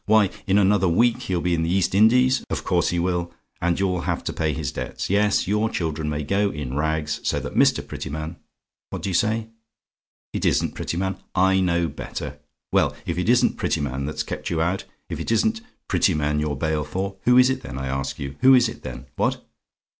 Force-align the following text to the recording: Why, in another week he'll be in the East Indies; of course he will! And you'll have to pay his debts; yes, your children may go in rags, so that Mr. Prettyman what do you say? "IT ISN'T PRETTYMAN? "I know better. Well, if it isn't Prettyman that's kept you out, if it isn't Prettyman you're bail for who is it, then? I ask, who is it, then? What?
Why, 0.07 0.31
in 0.47 0.57
another 0.57 0.87
week 0.89 1.19
he'll 1.21 1.41
be 1.41 1.53
in 1.53 1.61
the 1.61 1.69
East 1.71 1.93
Indies; 1.93 2.43
of 2.49 2.63
course 2.63 2.89
he 2.89 2.97
will! 2.97 3.31
And 3.61 3.79
you'll 3.79 4.01
have 4.01 4.23
to 4.23 4.33
pay 4.33 4.51
his 4.51 4.71
debts; 4.71 5.11
yes, 5.11 5.47
your 5.47 5.69
children 5.69 6.09
may 6.09 6.23
go 6.23 6.49
in 6.49 6.75
rags, 6.75 7.19
so 7.21 7.39
that 7.39 7.53
Mr. 7.53 7.87
Prettyman 7.87 8.37
what 8.89 9.03
do 9.03 9.11
you 9.11 9.13
say? 9.13 9.49
"IT 10.33 10.43
ISN'T 10.43 10.73
PRETTYMAN? 10.73 11.17
"I 11.35 11.59
know 11.59 11.87
better. 11.87 12.39
Well, 12.71 12.95
if 13.05 13.19
it 13.19 13.29
isn't 13.29 13.57
Prettyman 13.57 14.07
that's 14.07 14.23
kept 14.23 14.49
you 14.49 14.59
out, 14.59 14.85
if 15.07 15.19
it 15.19 15.31
isn't 15.31 15.61
Prettyman 15.87 16.39
you're 16.39 16.55
bail 16.57 16.83
for 16.83 17.17
who 17.25 17.37
is 17.37 17.51
it, 17.51 17.61
then? 17.61 17.77
I 17.77 17.85
ask, 17.85 18.15
who 18.17 18.55
is 18.55 18.67
it, 18.67 18.81
then? 18.81 19.05
What? 19.17 19.45